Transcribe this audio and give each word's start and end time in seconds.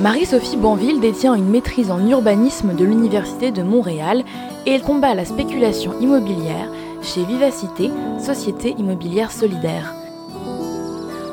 Marie-Sophie 0.00 0.56
Banville 0.56 0.98
détient 0.98 1.34
une 1.34 1.50
maîtrise 1.50 1.90
en 1.90 2.06
urbanisme 2.08 2.74
de 2.74 2.86
l'Université 2.86 3.50
de 3.50 3.62
Montréal 3.62 4.24
et 4.64 4.70
elle 4.70 4.80
combat 4.80 5.14
la 5.14 5.26
spéculation 5.26 5.92
immobilière 6.00 6.70
chez 7.02 7.22
Vivacité, 7.22 7.90
société 8.18 8.74
immobilière 8.78 9.30
solidaire. 9.30 9.92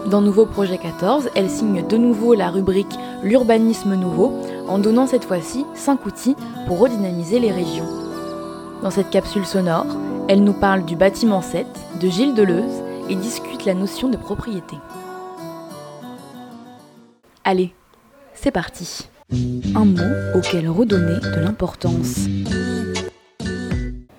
Dans 0.08 0.20
Nouveau 0.20 0.46
Projet 0.46 0.78
14, 0.78 1.30
elle 1.34 1.50
signe 1.50 1.88
de 1.88 1.96
nouveau 1.96 2.34
la 2.34 2.50
rubrique 2.50 2.94
L'urbanisme 3.24 3.96
nouveau 3.96 4.34
en 4.68 4.80
donnant 4.80 5.08
cette 5.08 5.24
fois-ci 5.24 5.66
5 5.74 6.06
outils 6.06 6.36
pour 6.68 6.80
redynamiser 6.80 7.40
les 7.40 7.52
régions. 7.52 7.88
Dans 8.84 8.92
cette 8.92 9.10
capsule 9.10 9.46
sonore, 9.46 9.88
elle 10.28 10.44
nous 10.44 10.52
parle 10.52 10.84
du 10.84 10.98
bâtiment 10.98 11.42
7 11.42 11.66
de 12.02 12.10
Gilles 12.10 12.36
Deleuze 12.36 12.84
et 13.10 13.16
discute 13.16 13.64
la 13.64 13.76
notion 13.76 14.10
de 14.10 14.18
propriété. 14.18 14.76
Allez, 17.46 17.74
c'est 18.40 18.52
parti. 18.52 19.10
Un 19.76 19.86
mot 19.86 20.38
auquel 20.38 20.70
redonner 20.70 21.20
de 21.20 21.42
l'importance. 21.42 22.28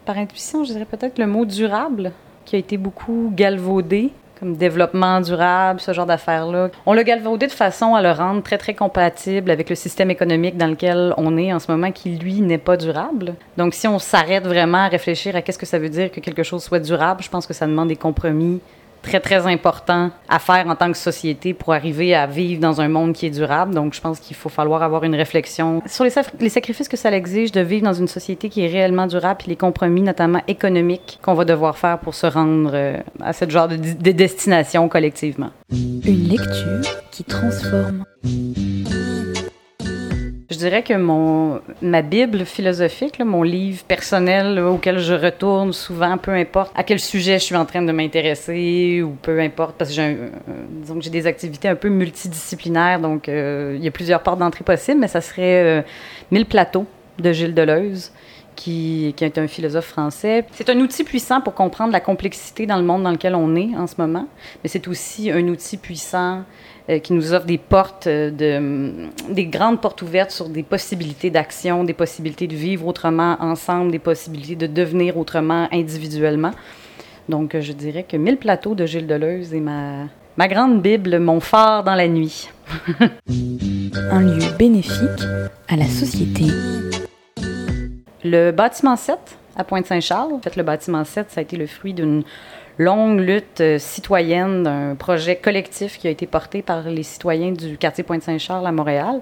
Par 0.04 0.18
intuition, 0.18 0.64
je 0.64 0.72
dirais 0.72 0.84
peut-être 0.84 1.18
le 1.18 1.26
mot 1.26 1.44
durable, 1.44 2.12
qui 2.44 2.56
a 2.56 2.58
été 2.58 2.76
beaucoup 2.76 3.32
galvaudé 3.34 4.12
comme 4.38 4.56
développement 4.56 5.20
durable, 5.20 5.80
ce 5.80 5.92
genre 5.92 6.06
d'affaires-là. 6.06 6.70
On 6.86 6.92
l'a 6.92 7.02
galvaudé 7.02 7.48
de 7.48 7.52
façon 7.52 7.94
à 7.94 8.02
le 8.02 8.12
rendre 8.12 8.42
très, 8.42 8.56
très 8.56 8.74
compatible 8.74 9.50
avec 9.50 9.68
le 9.68 9.74
système 9.74 10.12
économique 10.12 10.56
dans 10.56 10.68
lequel 10.68 11.12
on 11.16 11.36
est 11.36 11.52
en 11.52 11.58
ce 11.58 11.70
moment, 11.70 11.90
qui, 11.90 12.10
lui, 12.16 12.40
n'est 12.40 12.58
pas 12.58 12.76
durable. 12.76 13.34
Donc, 13.56 13.74
si 13.74 13.88
on 13.88 13.98
s'arrête 13.98 14.46
vraiment 14.46 14.78
à 14.78 14.88
réfléchir 14.88 15.34
à 15.34 15.42
qu'est-ce 15.42 15.58
que 15.58 15.66
ça 15.66 15.80
veut 15.80 15.88
dire 15.88 16.12
que 16.12 16.20
quelque 16.20 16.44
chose 16.44 16.62
soit 16.62 16.78
durable, 16.78 17.22
je 17.22 17.28
pense 17.28 17.48
que 17.48 17.54
ça 17.54 17.66
demande 17.66 17.88
des 17.88 17.96
compromis 17.96 18.60
très, 19.02 19.20
très 19.20 19.46
important 19.46 20.10
à 20.28 20.38
faire 20.38 20.66
en 20.66 20.74
tant 20.74 20.90
que 20.90 20.98
société 20.98 21.54
pour 21.54 21.72
arriver 21.72 22.14
à 22.14 22.26
vivre 22.26 22.60
dans 22.60 22.80
un 22.80 22.88
monde 22.88 23.12
qui 23.12 23.26
est 23.26 23.30
durable. 23.30 23.74
Donc, 23.74 23.94
je 23.94 24.00
pense 24.00 24.20
qu'il 24.20 24.36
faut 24.36 24.48
falloir 24.48 24.82
avoir 24.82 25.04
une 25.04 25.14
réflexion 25.14 25.82
sur 25.86 26.04
les, 26.04 26.48
sacrifices 26.48 26.88
que 26.88 26.96
ça 26.96 27.10
exige 27.12 27.52
de 27.52 27.60
vivre 27.60 27.84
dans 27.84 27.94
une 27.94 28.08
société 28.08 28.48
qui 28.48 28.62
est 28.62 28.68
réellement 28.68 29.06
durable, 29.06 29.38
puis 29.38 29.48
les 29.48 29.56
compromis, 29.56 30.02
notamment 30.02 30.42
économiques, 30.48 31.18
qu'on 31.22 31.34
va 31.34 31.44
devoir 31.44 31.76
faire 31.76 31.98
pour 31.98 32.14
se 32.14 32.26
rendre 32.26 32.70
euh, 32.74 32.98
à 33.20 33.32
ce 33.32 33.48
genre 33.48 33.68
de 33.68 33.76
destination 34.12 34.88
collectivement. 34.88 35.50
Une 35.70 36.28
lecture 36.28 36.80
qui 37.10 37.24
transforme. 37.24 38.04
Je 40.50 40.56
dirais 40.56 40.82
que 40.82 40.94
mon, 40.94 41.60
ma 41.82 42.00
Bible 42.00 42.46
philosophique, 42.46 43.20
mon 43.22 43.42
livre 43.42 43.84
personnel 43.84 44.58
auquel 44.58 44.98
je 44.98 45.12
retourne 45.12 45.74
souvent, 45.74 46.16
peu 46.16 46.30
importe 46.30 46.72
à 46.74 46.84
quel 46.84 47.00
sujet 47.00 47.38
je 47.38 47.44
suis 47.44 47.54
en 47.54 47.66
train 47.66 47.82
de 47.82 47.92
m'intéresser 47.92 49.02
ou 49.02 49.10
peu 49.10 49.38
importe, 49.40 49.76
parce 49.76 49.90
que 49.90 49.96
j'ai, 49.96 50.16
j'ai 51.00 51.10
des 51.10 51.26
activités 51.26 51.68
un 51.68 51.74
peu 51.74 51.90
multidisciplinaires, 51.90 52.98
donc 52.98 53.28
euh, 53.28 53.74
il 53.76 53.84
y 53.84 53.88
a 53.88 53.90
plusieurs 53.90 54.22
portes 54.22 54.38
d'entrée 54.38 54.64
possibles, 54.64 55.00
mais 55.00 55.08
ça 55.08 55.20
serait 55.20 55.64
euh, 55.64 55.82
Mille 56.30 56.46
plateaux 56.46 56.86
de 57.18 57.30
Gilles 57.30 57.54
Deleuze. 57.54 58.10
Qui, 58.60 59.14
est 59.20 59.38
un 59.38 59.46
philosophe 59.46 59.86
français. 59.86 60.44
C'est 60.50 60.68
un 60.68 60.80
outil 60.80 61.04
puissant 61.04 61.40
pour 61.40 61.54
comprendre 61.54 61.92
la 61.92 62.00
complexité 62.00 62.66
dans 62.66 62.76
le 62.76 62.82
monde 62.82 63.04
dans 63.04 63.12
lequel 63.12 63.36
on 63.36 63.54
est 63.54 63.76
en 63.76 63.86
ce 63.86 63.94
moment, 63.98 64.26
mais 64.62 64.68
c'est 64.68 64.88
aussi 64.88 65.30
un 65.30 65.46
outil 65.46 65.76
puissant 65.76 66.42
euh, 66.90 66.98
qui 66.98 67.12
nous 67.12 67.32
offre 67.32 67.46
des 67.46 67.56
portes, 67.56 68.08
euh, 68.08 68.32
de, 68.32 69.32
des 69.32 69.46
grandes 69.46 69.80
portes 69.80 70.02
ouvertes 70.02 70.32
sur 70.32 70.48
des 70.48 70.64
possibilités 70.64 71.30
d'action, 71.30 71.84
des 71.84 71.92
possibilités 71.92 72.48
de 72.48 72.56
vivre 72.56 72.88
autrement 72.88 73.36
ensemble, 73.40 73.92
des 73.92 74.00
possibilités 74.00 74.56
de 74.56 74.66
devenir 74.66 75.18
autrement 75.18 75.68
individuellement. 75.70 76.50
Donc, 77.28 77.54
euh, 77.54 77.60
je 77.60 77.72
dirais 77.72 78.06
que 78.08 78.16
Mille 78.16 78.38
plateaux 78.38 78.74
de 78.74 78.86
Gilles 78.86 79.06
Deleuze 79.06 79.54
est 79.54 79.60
ma, 79.60 80.06
ma 80.36 80.48
grande 80.48 80.82
Bible, 80.82 81.20
mon 81.20 81.38
phare 81.38 81.84
dans 81.84 81.94
la 81.94 82.08
nuit. 82.08 82.48
Un 84.10 84.20
lieu 84.20 84.50
bénéfique 84.58 85.22
à 85.68 85.76
la 85.76 85.86
société. 85.86 86.46
Le 88.30 88.50
bâtiment 88.50 88.96
7 88.96 89.18
à 89.56 89.64
Pointe-Saint-Charles, 89.64 90.34
en 90.34 90.38
fait, 90.38 90.54
le 90.54 90.62
bâtiment 90.62 91.02
7, 91.02 91.30
ça 91.30 91.40
a 91.40 91.42
été 91.42 91.56
le 91.56 91.66
fruit 91.66 91.94
d'une 91.94 92.24
longue 92.78 93.18
lutte 93.18 93.60
euh, 93.60 93.78
citoyenne 93.78 94.62
d'un 94.62 94.94
projet 94.94 95.34
collectif 95.36 95.98
qui 95.98 96.06
a 96.06 96.10
été 96.10 96.26
porté 96.26 96.62
par 96.62 96.82
les 96.88 97.02
citoyens 97.02 97.50
du 97.50 97.76
quartier 97.76 98.04
Pointe-Saint-Charles 98.04 98.66
à 98.66 98.72
Montréal 98.72 99.20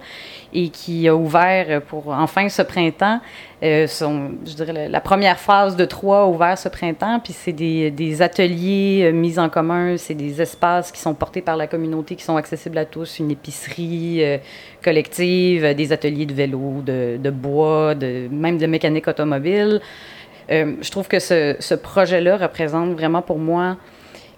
et 0.53 0.69
qui 0.69 1.09
a 1.09 1.17
ouvert 1.17 1.81
pour 1.83 2.09
enfin 2.09 2.51
ce 2.51 2.61
printemps, 2.61 3.21
euh, 3.63 3.87
je 3.87 4.55
dirais 4.55 4.89
la 4.91 5.01
première 5.01 5.39
phase 5.39 5.75
de 5.75 5.87
trois 5.87 6.21
a 6.21 6.27
ouvert 6.27 6.59
ce 6.59 6.69
printemps, 6.69 7.19
puis 7.19 7.33
c'est 7.33 7.53
des, 7.53 8.23
ateliers 8.23 9.05
euh, 9.07 9.13
mis 9.13 9.39
en 9.39 9.49
commun, 9.49 9.97
c'est 9.97 10.15
des 10.15 10.43
espaces 10.43 10.93
qui 10.93 11.01
sont 11.01 11.15
portés 11.15 11.41
par 11.41 11.57
la 11.57 11.67
communauté, 11.67 12.15
qui 12.15 12.25
sont 12.25 12.37
accessibles 12.37 12.77
à 12.77 12.85
tous, 12.85 13.19
une 13.19 13.31
épicerie 13.31 14.23
collective, 14.85 15.75
des 15.75 15.93
ateliers 15.93 16.27
de 16.27 16.35
vélo, 16.35 16.83
de, 16.85 17.17
de 17.17 17.31
bois, 17.31 17.95
de, 17.95 18.29
même 18.31 18.59
de 18.59 18.67
mécanique 18.67 19.09
automobile. 19.09 19.81
Euh, 20.51 20.75
je 20.81 20.91
trouve 20.91 21.09
que 21.09 21.19
ce, 21.19 21.75
projet-là 21.75 22.37
représente 22.37 22.93
vraiment 22.93 23.23
pour 23.23 23.39
moi 23.39 23.77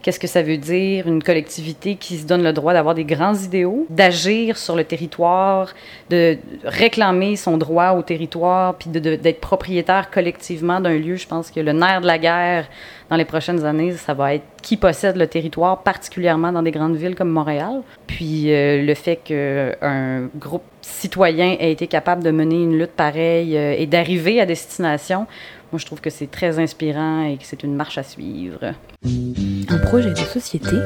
qu'est-ce 0.00 0.20
que 0.20 0.28
ça 0.28 0.42
veut 0.42 0.56
dire, 0.56 1.08
une 1.08 1.22
collectivité 1.22 1.96
qui 1.96 2.18
se 2.18 2.24
donne 2.24 2.42
le 2.42 2.52
droit 2.52 2.72
d'avoir 2.72 2.94
des 2.94 3.04
grands 3.04 3.34
idéaux, 3.34 3.84
d'agir 3.90 4.56
sur 4.56 4.76
le 4.76 4.84
territoire, 4.84 5.74
de 6.08 6.38
réclamer 6.64 7.34
son 7.36 7.58
droit 7.58 7.90
au 7.90 8.02
territoire, 8.02 8.76
puis 8.76 8.90
d'être 8.90 9.40
propriétaire 9.40 10.08
collectivement 10.10 10.80
d'un 10.80 10.96
lieu. 10.96 11.16
Je 11.16 11.26
pense 11.26 11.50
que 11.50 11.60
le 11.60 11.72
nerf 11.72 12.00
de 12.00 12.06
la 12.06 12.18
guerre 12.18 12.68
dans 13.10 13.16
les 13.16 13.24
prochaines 13.24 13.64
années, 13.64 13.92
ça 13.92 14.14
va 14.14 14.34
être 14.34 14.44
qui 14.62 14.76
possède 14.76 15.16
le 15.16 15.26
territoire, 15.26 15.82
particulièrement 15.82 16.52
dans 16.52 16.62
des 16.62 16.70
grandes 16.70 16.96
villes 16.96 17.16
comme 17.16 17.30
Montréal. 17.30 17.82
Puis 18.06 18.52
euh, 18.52 18.82
le 18.82 18.94
fait 18.94 19.16
qu'un 19.16 20.28
groupe 20.36 20.62
citoyen 20.82 21.56
ait 21.58 21.72
été 21.72 21.86
capable 21.86 22.22
de 22.22 22.30
mener 22.30 22.56
une 22.56 22.78
lutte 22.78 22.92
pareille 22.92 23.56
euh, 23.56 23.74
et 23.76 23.86
d'arriver 23.86 24.40
à 24.40 24.46
destination, 24.46 25.26
moi, 25.70 25.78
je 25.78 25.84
trouve 25.84 26.00
que 26.00 26.08
c'est 26.08 26.30
très 26.30 26.58
inspirant 26.58 27.24
et 27.24 27.36
que 27.36 27.44
c'est 27.44 27.62
une 27.62 27.74
marche 27.74 27.98
à 27.98 28.02
suivre. 28.02 28.72
Un 29.04 29.78
projet 29.78 30.12
de 30.12 30.16
société 30.16 30.76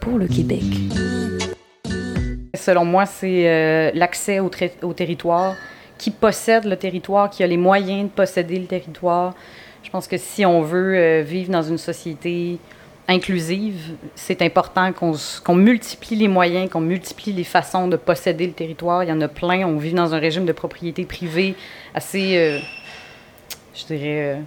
pour 0.00 0.16
le 0.16 0.26
Québec. 0.26 0.62
Selon 2.54 2.86
moi, 2.86 3.04
c'est 3.04 3.48
euh, 3.48 3.90
l'accès 3.92 4.40
au, 4.40 4.50
au, 4.82 4.92
territoire, 4.94 5.56
qui 5.98 6.10
possède 6.10 6.64
le 6.64 6.76
territoire, 6.76 7.28
qui 7.28 7.42
a 7.42 7.46
les 7.46 7.58
moyens 7.58 8.04
de 8.04 8.08
posséder 8.08 8.58
le 8.58 8.64
territoire. 8.64 9.34
Je 9.82 9.90
pense 9.90 10.08
que 10.08 10.16
si 10.16 10.46
on 10.46 10.62
veut 10.62 10.96
euh, 10.96 11.22
vivre 11.22 11.52
dans 11.52 11.62
une 11.62 11.78
société 11.78 12.58
inclusive, 13.10 13.96
c'est 14.14 14.40
important 14.42 14.92
qu'on 14.92 15.12
qu 15.12 15.52
multiplie 15.52 16.16
les 16.16 16.28
moyens, 16.28 16.70
qu'on 16.70 16.80
multiplie 16.80 17.32
les 17.32 17.44
façons 17.44 17.88
de 17.88 17.96
posséder 17.96 18.46
le 18.46 18.52
territoire. 18.52 19.02
Il 19.04 19.10
y 19.10 19.12
en 19.12 19.20
a 19.20 19.28
plein. 19.28 19.66
On 19.66 19.76
vit 19.76 19.92
dans 19.92 20.14
un 20.14 20.18
régime 20.18 20.46
de 20.46 20.52
propriété 20.52 21.04
privée 21.04 21.54
assez... 21.94 22.36
Euh, 22.36 22.58
je 23.74 23.84
dirais, 23.86 24.40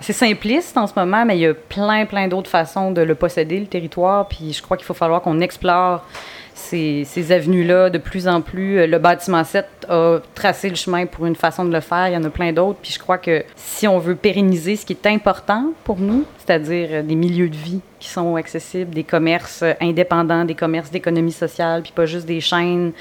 c'est 0.00 0.12
simpliste 0.12 0.76
en 0.76 0.86
ce 0.86 0.92
moment, 0.96 1.24
mais 1.24 1.36
il 1.38 1.40
y 1.40 1.46
a 1.46 1.54
plein, 1.54 2.04
plein 2.06 2.28
d'autres 2.28 2.50
façons 2.50 2.90
de 2.90 3.00
le 3.00 3.14
posséder, 3.14 3.58
le 3.60 3.66
territoire. 3.66 4.28
Puis 4.28 4.52
je 4.52 4.62
crois 4.62 4.76
qu'il 4.76 4.86
faut 4.86 4.94
falloir 4.94 5.22
qu'on 5.22 5.40
explore 5.40 6.04
ces, 6.54 7.32
avenues-là 7.32 7.90
de 7.90 7.98
plus 7.98 8.28
en 8.28 8.40
plus. 8.40 8.86
Le 8.86 8.98
bâtiment 8.98 9.44
7 9.44 9.66
a 9.88 10.18
tracé 10.34 10.68
le 10.68 10.76
chemin 10.76 11.06
pour 11.06 11.26
une 11.26 11.36
façon 11.36 11.64
de 11.64 11.72
le 11.72 11.80
faire. 11.80 12.08
Il 12.08 12.14
y 12.14 12.16
en 12.16 12.24
a 12.24 12.30
plein 12.30 12.52
d'autres. 12.52 12.78
Puis 12.80 12.92
je 12.92 12.98
crois 12.98 13.18
que 13.18 13.44
si 13.56 13.86
on 13.88 13.98
veut 13.98 14.14
pérenniser 14.14 14.76
ce 14.76 14.86
qui 14.86 14.92
est 14.92 15.06
important 15.06 15.72
pour 15.84 15.98
nous, 15.98 16.24
c'est-à-dire 16.38 17.02
des 17.02 17.14
milieux 17.14 17.48
de 17.48 17.56
vie 17.56 17.80
qui 17.98 18.08
sont 18.08 18.36
accessibles, 18.36 18.94
des 18.94 19.04
commerces 19.04 19.64
indépendants, 19.80 20.44
des 20.44 20.54
commerces 20.54 20.90
d'économie 20.90 21.32
sociale, 21.32 21.82
puis 21.82 21.92
pas 21.92 22.06
juste 22.06 22.26
des 22.26 22.40
chaînes 22.40 22.92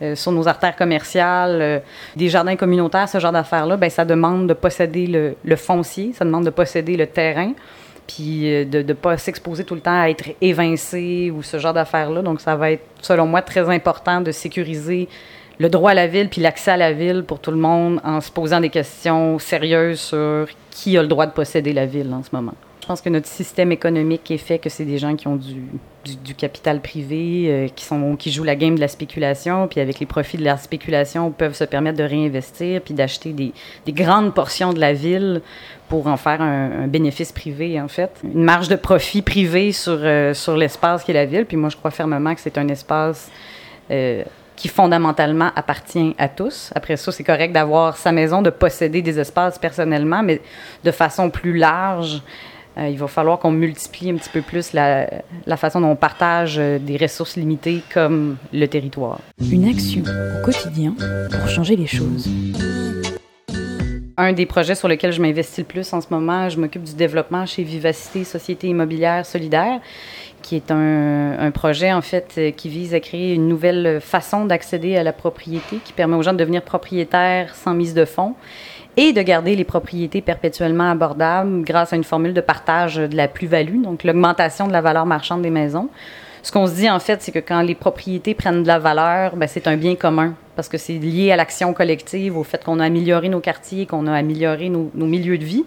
euh, 0.00 0.14
sur 0.14 0.30
nos 0.30 0.46
artères 0.46 0.76
commerciales, 0.76 1.58
euh, 1.60 1.78
des 2.14 2.28
jardins 2.28 2.54
communautaires, 2.54 3.08
ce 3.08 3.18
genre 3.18 3.32
d'affaires-là, 3.32 3.76
ben 3.76 3.90
ça 3.90 4.04
demande 4.04 4.46
de 4.46 4.54
posséder 4.54 5.08
le, 5.08 5.34
le, 5.44 5.56
foncier, 5.56 6.12
ça 6.12 6.24
demande 6.24 6.44
de 6.44 6.50
posséder 6.50 6.96
le 6.96 7.06
terrain, 7.06 7.52
puis 8.08 8.52
euh, 8.52 8.64
de 8.64 8.82
ne 8.82 8.92
pas 8.94 9.16
s'exposer 9.16 9.62
tout 9.62 9.76
le 9.76 9.80
temps 9.80 10.00
à 10.00 10.08
être 10.08 10.30
évincé 10.40 11.30
ou 11.32 11.44
ce 11.44 11.58
genre 11.58 11.74
d'affaires-là. 11.74 12.22
Donc, 12.22 12.40
ça 12.40 12.56
va 12.56 12.72
être, 12.72 12.84
selon 13.00 13.26
moi, 13.26 13.42
très 13.42 13.68
important 13.68 14.20
de 14.20 14.32
sécuriser 14.32 15.08
le 15.58 15.68
droit 15.68 15.92
à 15.92 15.94
la 15.94 16.08
ville 16.08 16.28
puis 16.28 16.40
l'accès 16.40 16.72
à 16.72 16.76
la 16.76 16.92
ville 16.92 17.22
pour 17.22 17.38
tout 17.38 17.50
le 17.50 17.56
monde 17.56 18.00
en 18.02 18.20
se 18.20 18.32
posant 18.32 18.60
des 18.60 18.70
questions 18.70 19.38
sérieuses 19.38 20.00
sur 20.00 20.48
qui 20.70 20.96
a 20.96 21.02
le 21.02 21.08
droit 21.08 21.26
de 21.26 21.32
posséder 21.32 21.72
la 21.72 21.86
ville 21.86 22.12
en 22.12 22.22
ce 22.22 22.30
moment. 22.32 22.54
Je 22.88 22.92
pense 22.94 23.02
que 23.02 23.10
notre 23.10 23.26
système 23.26 23.70
économique 23.70 24.30
est 24.30 24.38
fait 24.38 24.58
que 24.58 24.70
c'est 24.70 24.86
des 24.86 24.96
gens 24.96 25.14
qui 25.14 25.28
ont 25.28 25.36
du, 25.36 26.34
capital 26.34 26.80
privé, 26.80 27.44
euh, 27.48 27.68
qui, 28.16 28.32
jouent 28.32 28.44
la 28.44 28.56
game 28.56 28.76
de 28.76 28.80
la 28.80 28.88
spéculation, 28.88 29.68
puis 29.68 29.78
avec 29.80 30.00
les 30.00 30.06
profits 30.06 30.38
de 30.38 30.44
la 30.44 30.56
spéculation, 30.56 31.30
peuvent 31.30 31.52
se 31.52 31.64
permettre 31.64 31.98
de 31.98 32.04
réinvestir, 32.04 32.80
puis 32.80 32.94
d'acheter 32.94 33.34
des, 33.34 33.52
des, 33.84 33.92
grandes 33.92 34.32
portions 34.32 34.72
de 34.72 34.80
la 34.80 34.94
ville 34.94 35.42
pour 35.90 36.06
en 36.06 36.16
faire 36.16 36.40
un, 36.40 36.86
bénéfice 36.86 37.30
privé, 37.30 37.78
en 37.78 37.88
fait. 37.88 38.10
Une 38.24 38.44
marge 38.44 38.68
de 38.68 38.76
profit 38.76 39.20
privé 39.20 39.72
sur, 39.72 39.98
euh, 40.00 40.32
sur 40.32 40.56
l'espace 40.56 41.04
qui 41.04 41.10
est 41.10 41.14
la 41.14 41.26
ville, 41.26 41.44
puis 41.44 41.58
moi, 41.58 41.68
je 41.68 41.76
crois 41.76 41.90
fermement 41.90 42.34
que 42.34 42.40
c'est 42.40 42.56
un 42.56 42.68
espace... 42.68 43.30
Euh, 43.90 44.24
qui 44.56 44.66
fondamentalement 44.66 45.52
appartient 45.54 46.16
à 46.18 46.28
tous. 46.28 46.72
Après 46.74 46.96
ça, 46.96 47.12
c'est 47.12 47.22
correct 47.22 47.52
d'avoir 47.52 47.96
sa 47.96 48.10
maison, 48.10 48.42
de 48.42 48.50
posséder 48.50 49.02
des 49.02 49.20
espaces 49.20 49.56
personnellement, 49.56 50.20
mais 50.24 50.40
de 50.82 50.90
façon 50.90 51.30
plus 51.30 51.56
large, 51.56 52.22
il 52.78 52.98
va 52.98 53.08
falloir 53.08 53.38
qu'on 53.38 53.50
multiplie 53.50 54.10
un 54.10 54.16
petit 54.16 54.30
peu 54.30 54.42
plus 54.42 54.72
la, 54.72 55.08
la 55.46 55.56
façon 55.56 55.80
dont 55.80 55.88
on 55.88 55.96
partage 55.96 56.56
des 56.56 56.96
ressources 56.96 57.36
limitées 57.36 57.82
comme 57.92 58.36
le 58.52 58.66
territoire. 58.66 59.18
Une 59.50 59.68
action 59.68 60.02
au 60.02 60.44
quotidien 60.44 60.94
pour 61.30 61.48
changer 61.48 61.76
les 61.76 61.86
choses 61.86 62.28
un 64.18 64.32
des 64.32 64.46
projets 64.46 64.74
sur 64.74 64.88
lesquels 64.88 65.12
je 65.12 65.22
m'investis 65.22 65.58
le 65.58 65.64
plus 65.64 65.92
en 65.92 66.00
ce 66.00 66.08
moment, 66.10 66.48
je 66.48 66.58
m'occupe 66.58 66.82
du 66.82 66.94
développement 66.94 67.46
chez 67.46 67.62
Vivacité 67.62 68.24
Société 68.24 68.66
immobilière 68.66 69.24
solidaire, 69.24 69.80
qui 70.42 70.56
est 70.56 70.72
un, 70.72 71.50
projet 71.54 71.92
en 71.92 72.02
fait 72.02 72.34
euh, 72.36 72.50
qui 72.50 72.68
vise 72.68 72.94
à 72.94 73.00
créer 73.00 73.34
une 73.34 73.48
nouvelle 73.48 74.00
façon 74.00 74.44
d'accéder 74.44 74.96
à 74.96 75.04
la 75.04 75.12
propriété, 75.12 75.78
qui 75.84 75.92
permet 75.92 76.16
aux 76.16 76.22
gens 76.22 76.32
de 76.32 76.38
devenir 76.38 76.62
propriétaires 76.62 77.54
sans 77.54 77.74
mise 77.74 77.94
de 77.94 78.04
fonds 78.04 78.34
et 78.96 79.12
de 79.12 79.22
garder 79.22 79.54
les 79.54 79.64
propriétés 79.64 80.20
perpétuellement 80.20 80.90
abordables 80.90 81.62
grâce 81.62 81.92
à 81.92 81.96
une 81.96 82.04
formule 82.04 82.34
de 82.34 82.40
partage 82.40 82.96
de 82.96 83.16
la 83.16 83.28
plus-value, 83.28 83.82
donc 83.82 84.02
l'augmentation 84.02 84.66
de 84.66 84.72
la 84.72 84.80
valeur 84.80 85.06
marchande 85.06 85.42
des 85.42 85.50
maisons. 85.50 85.88
Ce 86.42 86.50
qu'on 86.50 86.66
se 86.66 86.74
dit 86.74 86.90
en 86.90 86.98
fait, 86.98 87.22
c'est 87.22 87.32
que 87.32 87.38
quand 87.38 87.62
les 87.62 87.76
propriétés 87.76 88.34
prennent 88.34 88.62
de 88.62 88.68
la 88.68 88.80
valeur, 88.80 89.36
ben, 89.36 89.46
c'est 89.46 89.68
un 89.68 89.76
bien 89.76 89.94
commun 89.94 90.34
parce 90.58 90.68
que 90.68 90.76
c'est 90.76 90.98
lié 90.98 91.30
à 91.30 91.36
l'action 91.36 91.72
collective, 91.72 92.36
au 92.36 92.42
fait 92.42 92.64
qu'on 92.64 92.80
a 92.80 92.84
amélioré 92.84 93.28
nos 93.28 93.38
quartiers, 93.38 93.86
qu'on 93.86 94.08
a 94.08 94.12
amélioré 94.12 94.68
nos, 94.70 94.90
milieux 94.92 95.38
de 95.38 95.44
vie, 95.44 95.64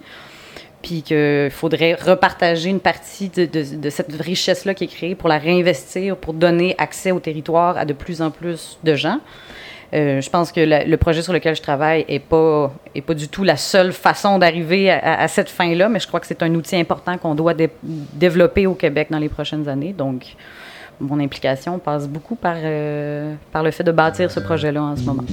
puis 0.81 1.01
qu'il 1.01 1.49
faudrait 1.49 1.93
repartager 1.93 2.69
une 2.69 2.81
partie 2.81 3.29
de, 3.29 3.89
cette 3.89 4.13
richesse-là 4.21 4.73
qui 4.73 4.83
est 4.83 4.87
créée 4.87 5.15
pour 5.15 5.29
la 5.29 5.37
réinvestir, 5.37 6.17
pour 6.17 6.33
donner 6.33 6.75
accès 6.77 7.11
au 7.11 7.21
territoire 7.21 7.77
à 7.77 7.85
de 7.85 7.93
plus 7.93 8.21
en 8.21 8.31
plus 8.31 8.79
de 8.83 8.95
gens. 8.95 9.21
Euh, 9.93 10.19
je 10.19 10.29
pense 10.29 10.51
que 10.51 10.59
le 10.59 10.97
projet 10.97 11.21
sur 11.21 11.31
lequel 11.31 11.55
je 11.55 11.61
travaille 11.61 12.05
n'est 12.09 12.19
pas, 12.19 12.73
est 12.93 12.99
pas 12.99 13.13
du 13.13 13.29
tout 13.29 13.45
la 13.45 13.55
seule 13.55 13.93
façon 13.93 14.39
d'arriver 14.39 14.91
à, 14.91 15.25
cette 15.29 15.49
fin-là, 15.49 15.87
mais 15.87 16.01
je 16.01 16.07
crois 16.07 16.19
que 16.19 16.27
c'est 16.27 16.43
un 16.43 16.53
outil 16.53 16.75
important 16.75 17.17
qu'on 17.17 17.33
doit 17.33 17.53
développer 17.81 18.67
au 18.67 18.73
Québec 18.73 19.07
dans 19.09 19.19
les 19.19 19.29
prochaines 19.29 19.69
années. 19.69 19.93
Donc, 19.93 20.35
mon 21.01 21.19
implication 21.19 21.79
passe 21.79 22.07
beaucoup 22.07 22.35
par, 22.35 22.55
euh, 22.57 23.33
par 23.51 23.63
le 23.63 23.71
fait 23.71 23.83
de 23.83 23.91
bâtir 23.91 24.31
ce 24.31 24.39
projet-là 24.39 24.81
en 24.81 24.95
ce 24.95 25.03
moment. 25.03 25.23